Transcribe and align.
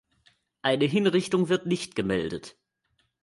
Eine 0.63 0.85
Hinrichtung 0.85 1.47
wird 1.47 1.67
nicht 1.67 1.95
gemeldet. 1.95 2.57